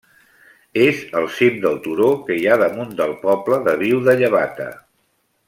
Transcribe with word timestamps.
És 0.85 1.01
al 1.19 1.27
cim 1.35 1.59
del 1.65 1.77
turó 1.83 2.07
que 2.29 2.39
hi 2.39 2.47
ha 2.47 2.57
damunt 2.63 2.97
del 3.03 3.15
poble 3.27 3.61
de 3.69 3.77
Viu 3.85 4.03
de 4.09 4.17
Llevata. 4.23 4.69